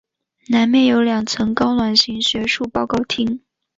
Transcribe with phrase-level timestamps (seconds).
[0.47, 3.39] 南面有两层高卵形学术报告厅。